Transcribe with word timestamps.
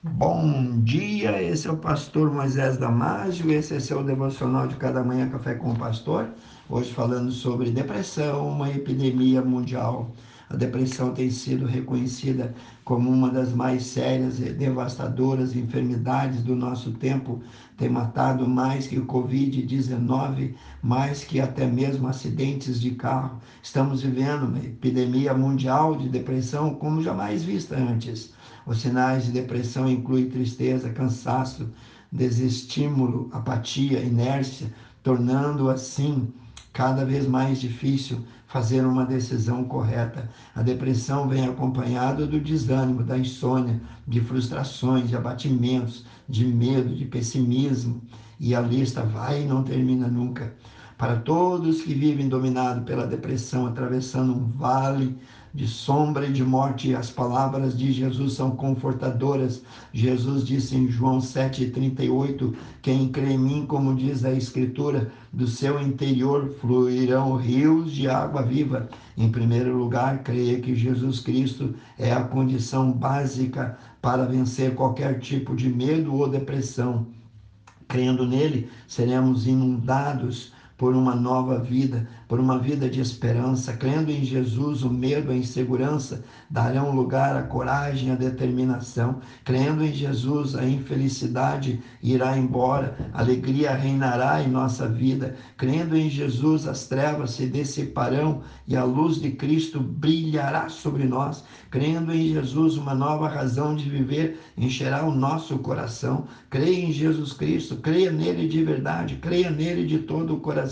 Bom 0.00 0.78
dia, 0.84 1.42
esse 1.42 1.66
é 1.66 1.72
o 1.72 1.76
pastor 1.76 2.32
Moisés 2.32 2.76
Damásio, 2.76 3.50
esse 3.50 3.74
é 3.74 3.80
seu 3.80 4.04
devocional 4.04 4.68
de 4.68 4.76
cada 4.76 5.02
manhã 5.02 5.28
Café 5.28 5.54
com 5.54 5.72
o 5.72 5.76
Pastor. 5.76 6.28
Hoje 6.70 6.92
falando 6.92 7.32
sobre 7.32 7.72
depressão, 7.72 8.48
uma 8.48 8.70
epidemia 8.70 9.42
mundial. 9.42 10.12
A 10.48 10.54
depressão 10.54 11.12
tem 11.12 11.28
sido 11.30 11.66
reconhecida 11.66 12.54
como 12.84 13.10
uma 13.10 13.28
das 13.28 13.52
mais 13.52 13.86
sérias 13.86 14.38
e 14.38 14.52
devastadoras 14.52 15.56
enfermidades 15.56 16.44
do 16.44 16.54
nosso 16.54 16.92
tempo. 16.92 17.42
Tem 17.76 17.88
matado 17.88 18.48
mais 18.48 18.86
que 18.86 19.00
o 19.00 19.04
Covid-19, 19.04 20.54
mais 20.80 21.24
que 21.24 21.40
até 21.40 21.66
mesmo 21.66 22.06
acidentes 22.06 22.80
de 22.80 22.92
carro. 22.92 23.40
Estamos 23.60 24.02
vivendo 24.02 24.44
uma 24.44 24.58
epidemia 24.60 25.34
mundial 25.34 25.96
de 25.96 26.08
depressão 26.08 26.72
como 26.76 27.02
jamais 27.02 27.42
vista 27.42 27.76
antes. 27.76 28.32
Os 28.68 28.82
sinais 28.82 29.24
de 29.24 29.32
depressão 29.32 29.88
incluem 29.88 30.28
tristeza, 30.28 30.90
cansaço, 30.90 31.70
desestímulo, 32.12 33.30
apatia, 33.32 33.98
inércia, 34.02 34.70
tornando 35.02 35.70
assim 35.70 36.30
cada 36.70 37.02
vez 37.02 37.26
mais 37.26 37.62
difícil 37.62 38.18
fazer 38.46 38.84
uma 38.84 39.06
decisão 39.06 39.64
correta. 39.64 40.28
A 40.54 40.60
depressão 40.60 41.26
vem 41.26 41.46
acompanhada 41.46 42.26
do 42.26 42.38
desânimo, 42.38 43.02
da 43.02 43.16
insônia, 43.16 43.80
de 44.06 44.20
frustrações, 44.20 45.08
de 45.08 45.16
abatimentos, 45.16 46.04
de 46.28 46.44
medo, 46.44 46.94
de 46.94 47.06
pessimismo, 47.06 48.02
e 48.38 48.54
a 48.54 48.60
lista 48.60 49.02
vai 49.02 49.44
e 49.44 49.46
não 49.46 49.62
termina 49.62 50.08
nunca. 50.08 50.54
Para 50.98 51.14
todos 51.14 51.82
que 51.82 51.94
vivem 51.94 52.28
dominados 52.28 52.82
pela 52.82 53.06
depressão, 53.06 53.68
atravessando 53.68 54.34
um 54.34 54.50
vale 54.50 55.16
de 55.54 55.68
sombra 55.68 56.26
e 56.26 56.32
de 56.32 56.42
morte. 56.42 56.92
As 56.92 57.08
palavras 57.08 57.78
de 57.78 57.92
Jesus 57.92 58.32
são 58.32 58.50
confortadoras. 58.50 59.62
Jesus 59.92 60.44
disse 60.44 60.74
em 60.74 60.88
João 60.88 61.18
7,38: 61.18 62.52
Quem 62.82 63.10
crê 63.10 63.34
em 63.34 63.38
mim, 63.38 63.64
como 63.64 63.94
diz 63.94 64.24
a 64.24 64.32
Escritura, 64.32 65.12
do 65.32 65.46
seu 65.46 65.80
interior 65.80 66.52
fluirão 66.60 67.36
rios 67.36 67.92
de 67.92 68.08
água 68.08 68.42
viva. 68.42 68.88
Em 69.16 69.30
primeiro 69.30 69.78
lugar, 69.78 70.24
creia 70.24 70.58
que 70.58 70.74
Jesus 70.74 71.20
Cristo 71.20 71.76
é 71.96 72.12
a 72.12 72.24
condição 72.24 72.90
básica 72.90 73.78
para 74.02 74.26
vencer 74.26 74.74
qualquer 74.74 75.20
tipo 75.20 75.54
de 75.54 75.68
medo 75.68 76.12
ou 76.12 76.28
depressão. 76.28 77.06
Crendo 77.86 78.26
nele, 78.26 78.68
seremos 78.88 79.46
inundados 79.46 80.57
por 80.78 80.94
uma 80.94 81.16
nova 81.16 81.58
vida, 81.58 82.08
por 82.28 82.38
uma 82.38 82.56
vida 82.56 82.88
de 82.88 83.00
esperança. 83.00 83.72
Crendo 83.76 84.12
em 84.12 84.24
Jesus, 84.24 84.84
o 84.84 84.90
medo, 84.90 85.32
a 85.32 85.34
insegurança 85.34 86.22
darão 86.48 86.94
lugar 86.94 87.36
à 87.36 87.42
coragem, 87.42 88.12
à 88.12 88.14
determinação. 88.14 89.18
Crendo 89.44 89.84
em 89.84 89.92
Jesus, 89.92 90.54
a 90.54 90.64
infelicidade 90.64 91.82
irá 92.00 92.38
embora, 92.38 92.96
alegria 93.12 93.74
reinará 93.74 94.40
em 94.40 94.48
nossa 94.48 94.88
vida. 94.88 95.34
Crendo 95.56 95.96
em 95.96 96.08
Jesus, 96.08 96.68
as 96.68 96.86
trevas 96.86 97.32
se 97.32 97.48
dissiparão 97.48 98.42
e 98.66 98.76
a 98.76 98.84
luz 98.84 99.20
de 99.20 99.32
Cristo 99.32 99.80
brilhará 99.80 100.68
sobre 100.68 101.04
nós. 101.04 101.42
Crendo 101.72 102.14
em 102.14 102.28
Jesus, 102.28 102.76
uma 102.76 102.94
nova 102.94 103.28
razão 103.28 103.74
de 103.74 103.90
viver 103.90 104.38
encherá 104.56 105.04
o 105.04 105.12
nosso 105.12 105.58
coração. 105.58 106.26
Creia 106.48 106.86
em 106.86 106.92
Jesus 106.92 107.32
Cristo, 107.32 107.76
creia 107.76 108.12
nele 108.12 108.46
de 108.46 108.62
verdade, 108.62 109.16
creia 109.16 109.50
nele 109.50 109.84
de 109.84 109.98
todo 109.98 110.36
o 110.36 110.40
coração. 110.40 110.67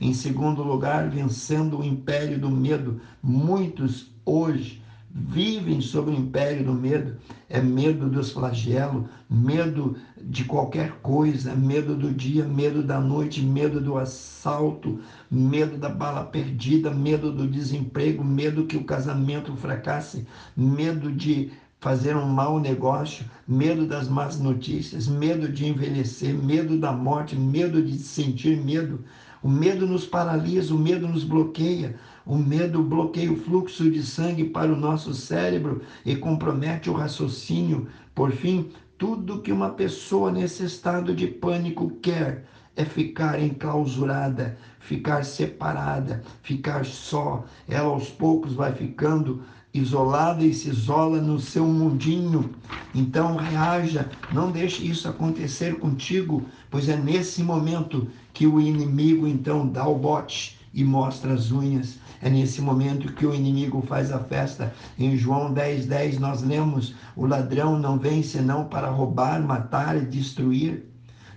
Em 0.00 0.12
segundo 0.12 0.62
lugar, 0.62 1.08
vencendo 1.08 1.78
o 1.78 1.84
império 1.84 2.38
do 2.38 2.50
medo. 2.50 3.00
Muitos 3.22 4.12
hoje 4.24 4.82
vivem 5.12 5.80
sob 5.80 6.10
o 6.10 6.14
império 6.14 6.64
do 6.64 6.72
medo. 6.72 7.16
É 7.48 7.60
medo 7.60 8.08
dos 8.08 8.30
flagelos, 8.30 9.06
medo 9.28 9.96
de 10.22 10.44
qualquer 10.44 10.92
coisa, 11.02 11.54
medo 11.54 11.96
do 11.96 12.12
dia, 12.12 12.44
medo 12.44 12.82
da 12.82 13.00
noite, 13.00 13.42
medo 13.42 13.80
do 13.80 13.98
assalto, 13.98 15.00
medo 15.30 15.76
da 15.76 15.88
bala 15.88 16.24
perdida, 16.24 16.90
medo 16.90 17.32
do 17.32 17.48
desemprego, 17.48 18.22
medo 18.22 18.66
que 18.66 18.76
o 18.76 18.84
casamento 18.84 19.56
fracasse, 19.56 20.26
medo 20.56 21.10
de 21.10 21.50
fazer 21.80 22.14
um 22.14 22.26
mau 22.26 22.60
negócio, 22.60 23.24
medo 23.48 23.86
das 23.86 24.06
más 24.06 24.38
notícias, 24.38 25.08
medo 25.08 25.48
de 25.48 25.66
envelhecer, 25.66 26.34
medo 26.34 26.78
da 26.78 26.92
morte, 26.92 27.34
medo 27.34 27.82
de 27.82 27.98
sentir 27.98 28.62
medo. 28.62 29.02
O 29.42 29.48
medo 29.48 29.86
nos 29.86 30.06
paralisa, 30.06 30.74
o 30.74 30.78
medo 30.78 31.08
nos 31.08 31.24
bloqueia. 31.24 31.96
O 32.26 32.36
medo 32.36 32.82
bloqueia 32.82 33.32
o 33.32 33.36
fluxo 33.36 33.90
de 33.90 34.02
sangue 34.02 34.44
para 34.44 34.72
o 34.72 34.76
nosso 34.76 35.14
cérebro 35.14 35.80
e 36.04 36.14
compromete 36.14 36.90
o 36.90 36.92
raciocínio. 36.92 37.88
Por 38.14 38.32
fim, 38.32 38.70
tudo 38.98 39.40
que 39.40 39.50
uma 39.50 39.70
pessoa 39.70 40.30
nesse 40.30 40.64
estado 40.64 41.14
de 41.14 41.26
pânico 41.26 41.90
quer 42.02 42.44
é 42.80 42.84
ficar 42.86 43.38
enclausurada, 43.38 44.56
ficar 44.78 45.22
separada, 45.22 46.22
ficar 46.42 46.86
só. 46.86 47.44
Ela 47.68 47.90
aos 47.90 48.08
poucos 48.08 48.54
vai 48.54 48.72
ficando 48.72 49.42
isolada 49.72 50.42
e 50.42 50.54
se 50.54 50.70
isola 50.70 51.20
no 51.20 51.38
seu 51.38 51.66
mundinho. 51.66 52.50
Então 52.94 53.36
reaja, 53.36 54.08
não 54.32 54.50
deixe 54.50 54.86
isso 54.86 55.06
acontecer 55.06 55.78
contigo, 55.78 56.46
pois 56.70 56.88
é 56.88 56.96
nesse 56.96 57.42
momento 57.42 58.08
que 58.32 58.46
o 58.46 58.58
inimigo 58.58 59.28
então 59.28 59.68
dá 59.68 59.86
o 59.86 59.98
bote 59.98 60.58
e 60.72 60.82
mostra 60.82 61.34
as 61.34 61.52
unhas. 61.52 61.98
É 62.22 62.30
nesse 62.30 62.62
momento 62.62 63.12
que 63.12 63.26
o 63.26 63.34
inimigo 63.34 63.82
faz 63.82 64.10
a 64.10 64.20
festa. 64.20 64.72
Em 64.98 65.16
João 65.18 65.52
10, 65.52 65.84
10 65.84 66.18
nós 66.18 66.42
lemos: 66.42 66.94
o 67.14 67.26
ladrão 67.26 67.78
não 67.78 67.98
vem 67.98 68.22
senão 68.22 68.64
para 68.64 68.88
roubar, 68.88 69.42
matar 69.42 69.96
e 69.98 70.06
destruir. 70.06 70.89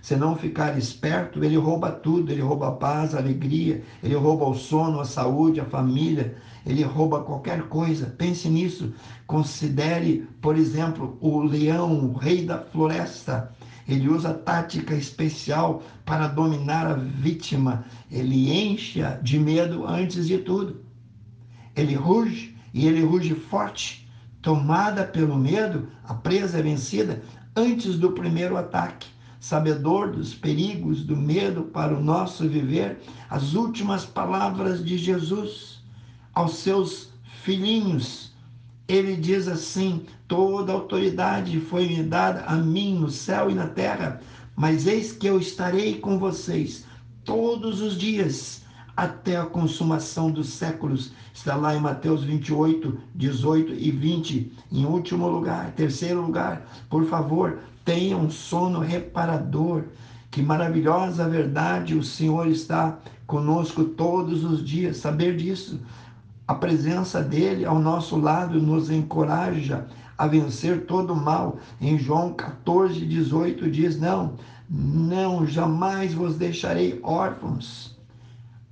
Se 0.04 0.14
não 0.16 0.36
ficar 0.36 0.76
esperto, 0.76 1.42
ele 1.42 1.56
rouba 1.56 1.90
tudo, 1.90 2.30
ele 2.30 2.42
rouba 2.42 2.68
a 2.68 2.72
paz, 2.72 3.14
a 3.14 3.18
alegria, 3.18 3.82
ele 4.02 4.14
rouba 4.14 4.44
o 4.44 4.54
sono, 4.54 5.00
a 5.00 5.04
saúde, 5.06 5.60
a 5.60 5.64
família, 5.64 6.36
ele 6.66 6.82
rouba 6.82 7.22
qualquer 7.22 7.62
coisa. 7.68 8.14
Pense 8.18 8.46
nisso. 8.50 8.92
Considere, 9.26 10.28
por 10.42 10.58
exemplo, 10.58 11.16
o 11.22 11.40
leão, 11.40 12.04
o 12.04 12.12
rei 12.12 12.44
da 12.44 12.58
floresta. 12.58 13.50
Ele 13.88 14.06
usa 14.06 14.34
tática 14.34 14.94
especial 14.94 15.82
para 16.04 16.28
dominar 16.28 16.86
a 16.86 16.92
vítima. 16.92 17.86
Ele 18.10 18.52
enche 18.52 19.00
de 19.22 19.38
medo 19.38 19.86
antes 19.86 20.26
de 20.26 20.36
tudo. 20.36 20.84
Ele 21.74 21.94
ruge 21.94 22.54
e 22.74 22.86
ele 22.86 23.02
ruge 23.02 23.34
forte. 23.34 24.06
Tomada 24.42 25.02
pelo 25.02 25.38
medo, 25.38 25.88
a 26.06 26.12
presa 26.12 26.58
é 26.58 26.62
vencida 26.62 27.22
antes 27.56 27.98
do 27.98 28.12
primeiro 28.12 28.58
ataque 28.58 29.13
sabedor 29.44 30.10
dos 30.10 30.32
perigos 30.32 31.02
do 31.02 31.14
medo 31.14 31.64
para 31.64 31.94
o 31.94 32.02
nosso 32.02 32.48
viver, 32.48 32.98
as 33.28 33.52
últimas 33.52 34.06
palavras 34.06 34.82
de 34.82 34.96
Jesus 34.96 35.82
aos 36.32 36.54
seus 36.54 37.10
filhinhos. 37.42 38.32
Ele 38.88 39.14
diz 39.14 39.46
assim: 39.46 40.06
Toda 40.26 40.72
autoridade 40.72 41.60
foi 41.60 41.86
me 41.86 42.02
dada 42.02 42.40
a 42.46 42.56
mim 42.56 42.94
no 42.94 43.10
céu 43.10 43.50
e 43.50 43.54
na 43.54 43.66
terra, 43.66 44.22
mas 44.56 44.86
eis 44.86 45.12
que 45.12 45.26
eu 45.26 45.38
estarei 45.38 45.98
com 45.98 46.18
vocês 46.18 46.86
todos 47.22 47.82
os 47.82 47.98
dias 47.98 48.63
até 48.96 49.36
a 49.36 49.44
consumação 49.44 50.30
dos 50.30 50.48
séculos. 50.50 51.12
Está 51.32 51.56
lá 51.56 51.74
em 51.74 51.80
Mateus 51.80 52.22
28, 52.22 52.98
18 53.14 53.72
e 53.74 53.90
20. 53.90 54.52
Em 54.72 54.84
último 54.84 55.28
lugar, 55.28 55.72
terceiro 55.72 56.22
lugar, 56.22 56.66
por 56.88 57.04
favor, 57.06 57.58
tenha 57.84 58.16
um 58.16 58.30
sono 58.30 58.80
reparador. 58.80 59.84
Que 60.30 60.42
maravilhosa 60.42 61.28
verdade, 61.28 61.94
o 61.94 62.02
Senhor 62.02 62.48
está 62.48 62.98
conosco 63.26 63.84
todos 63.84 64.44
os 64.44 64.64
dias. 64.64 64.96
Saber 64.96 65.36
disso, 65.36 65.80
a 66.46 66.54
presença 66.54 67.22
dele 67.22 67.64
ao 67.64 67.78
nosso 67.78 68.16
lado 68.16 68.60
nos 68.60 68.90
encoraja 68.90 69.86
a 70.16 70.26
vencer 70.26 70.86
todo 70.86 71.12
o 71.12 71.16
mal. 71.16 71.58
Em 71.80 71.98
João 71.98 72.32
14, 72.32 73.04
18 73.06 73.70
diz: 73.70 73.98
Não, 73.98 74.34
não, 74.68 75.46
jamais 75.46 76.14
vos 76.14 76.36
deixarei 76.36 77.00
órfãos. 77.02 77.93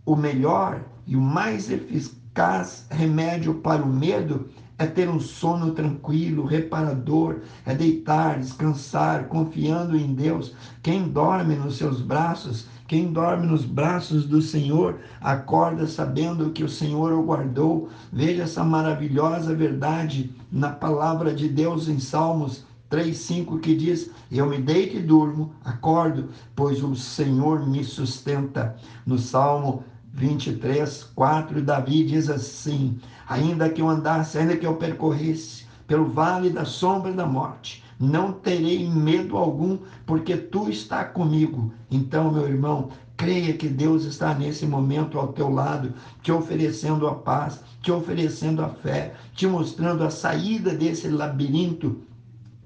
O 0.05 0.17
melhor 0.17 0.83
e 1.07 1.15
o 1.15 1.21
mais 1.21 1.71
eficaz 1.71 2.87
remédio 2.91 3.55
para 3.55 3.83
o 3.83 3.87
medo 3.87 4.49
é 4.77 4.85
ter 4.85 5.09
um 5.09 5.21
sono 5.21 5.71
tranquilo, 5.71 6.45
reparador, 6.45 7.37
é 7.65 7.73
deitar, 7.73 8.41
descansar, 8.41 9.29
confiando 9.29 9.97
em 9.97 10.13
Deus. 10.13 10.57
Quem 10.83 11.09
dorme 11.09 11.55
nos 11.55 11.77
seus 11.77 12.01
braços, 12.01 12.67
quem 12.89 13.13
dorme 13.13 13.47
nos 13.47 13.65
braços 13.65 14.27
do 14.27 14.43
Senhor, 14.43 14.99
acorda 15.21 15.87
sabendo 15.87 16.51
que 16.51 16.65
o 16.65 16.69
Senhor 16.69 17.13
o 17.13 17.23
guardou. 17.23 17.89
Veja 18.13 18.43
essa 18.43 18.65
maravilhosa 18.65 19.55
verdade 19.55 20.33
na 20.51 20.71
palavra 20.71 21.33
de 21.33 21.49
Deus 21.49 21.87
em 21.87 22.01
Salmos 22.01 22.65
3,5 22.91 23.61
que 23.61 23.75
diz: 23.75 24.11
Eu 24.31 24.47
me 24.47 24.59
deito 24.59 24.99
e 24.99 25.01
durmo, 25.01 25.55
acordo, 25.65 26.29
pois 26.55 26.83
o 26.83 26.95
Senhor 26.95 27.67
me 27.67 27.83
sustenta. 27.83 28.77
No 29.07 29.17
Salmo 29.17 29.85
23, 30.12 31.05
4, 31.14 31.62
Davi 31.62 32.05
diz 32.05 32.29
assim: 32.29 32.99
Ainda 33.29 33.70
que 33.70 33.81
eu 33.81 33.88
andasse, 33.88 34.38
ainda 34.38 34.56
que 34.56 34.67
eu 34.67 34.76
percorresse 34.76 35.67
pelo 35.87 36.06
vale 36.06 36.50
da 36.50 36.64
sombra 36.64 37.12
da 37.12 37.26
morte, 37.26 37.82
não 37.99 38.32
terei 38.32 38.88
medo 38.88 39.37
algum, 39.37 39.79
porque 40.05 40.37
tu 40.37 40.69
está 40.69 41.05
comigo. 41.05 41.73
Então, 41.91 42.32
meu 42.32 42.49
irmão, 42.49 42.91
creia 43.17 43.53
que 43.53 43.69
Deus 43.69 44.05
está 44.05 44.35
nesse 44.35 44.67
momento 44.67 45.19
ao 45.19 45.32
teu 45.32 45.49
lado, 45.49 45.94
te 46.23 46.32
oferecendo 46.32 47.06
a 47.06 47.15
paz, 47.15 47.61
te 47.81 47.93
oferecendo 47.93 48.62
a 48.62 48.69
fé, 48.69 49.15
te 49.35 49.47
mostrando 49.47 50.03
a 50.03 50.11
saída 50.11 50.75
desse 50.75 51.08
labirinto 51.08 52.03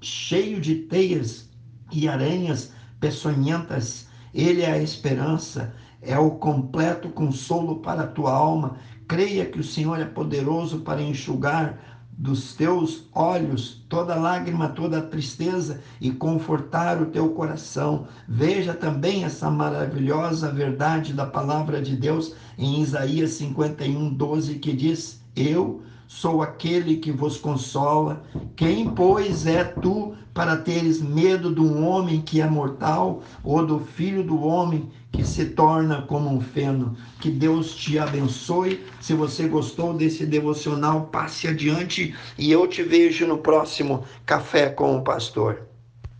cheio 0.01 0.59
de 0.59 0.75
teias 0.75 1.49
e 1.91 2.07
aranhas 2.07 2.71
peçonhentas. 2.99 4.07
Ele 4.33 4.61
é 4.61 4.71
a 4.71 4.81
esperança, 4.81 5.73
é 6.01 6.17
o 6.17 6.31
completo 6.31 7.09
consolo 7.09 7.77
para 7.77 8.03
a 8.03 8.07
tua 8.07 8.31
alma. 8.31 8.77
Creia 9.07 9.45
que 9.45 9.59
o 9.59 9.63
Senhor 9.63 9.99
é 9.99 10.05
poderoso 10.05 10.79
para 10.79 11.01
enxugar 11.01 11.79
dos 12.17 12.55
teus 12.55 13.07
olhos 13.13 13.85
toda 13.87 14.15
lágrima, 14.15 14.69
toda 14.69 15.01
tristeza 15.01 15.81
e 16.01 16.11
confortar 16.11 16.99
o 16.99 17.05
teu 17.07 17.29
coração. 17.29 18.07
Veja 18.27 18.73
também 18.73 19.23
essa 19.23 19.51
maravilhosa 19.51 20.51
verdade 20.51 21.13
da 21.13 21.27
palavra 21.27 21.79
de 21.79 21.95
Deus 21.95 22.33
em 22.57 22.81
Isaías 22.81 23.31
51, 23.31 24.13
12, 24.15 24.55
que 24.55 24.73
diz: 24.73 25.21
Eu 25.35 25.83
sou 26.07 26.41
aquele 26.41 26.97
que 26.97 27.11
vos 27.11 27.37
consola. 27.37 28.23
Quem, 28.55 28.89
pois, 28.89 29.45
é 29.45 29.63
tu 29.63 30.15
para 30.33 30.57
teres 30.57 31.01
medo 31.01 31.53
de 31.53 31.59
um 31.59 31.85
homem 31.85 32.21
que 32.21 32.41
é 32.41 32.47
mortal 32.47 33.21
ou 33.43 33.65
do 33.65 33.79
filho 33.79 34.23
do 34.23 34.41
homem 34.41 34.89
que 35.11 35.23
se 35.23 35.47
torna 35.47 36.01
como 36.03 36.29
um 36.29 36.39
feno? 36.39 36.95
Que 37.19 37.29
Deus 37.29 37.75
te 37.75 37.99
abençoe. 37.99 38.83
Se 39.01 39.13
você 39.13 39.47
gostou 39.47 39.93
desse 39.93 40.25
devocional, 40.25 41.07
passe 41.07 41.47
adiante 41.47 42.15
e 42.37 42.51
eu 42.51 42.67
te 42.67 42.81
vejo 42.83 43.27
no 43.27 43.39
próximo 43.39 44.03
Café 44.25 44.69
com 44.69 44.97
o 44.97 45.03
Pastor. 45.03 45.67